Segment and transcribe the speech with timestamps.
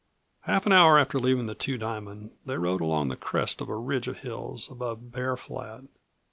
[0.45, 3.75] Half an hour after leaving the Two Diamond they rode along the crest of a
[3.75, 5.83] ridge of hills above Bear Flat.